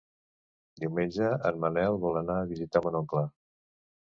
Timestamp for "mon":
2.87-2.99